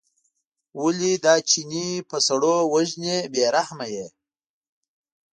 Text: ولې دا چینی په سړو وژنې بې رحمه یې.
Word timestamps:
ولې 0.83 1.11
دا 1.25 1.35
چینی 1.49 1.89
په 2.09 2.17
سړو 2.27 2.55
وژنې 2.73 3.17
بې 3.33 3.45
رحمه 3.55 3.87
یې. 3.95 4.07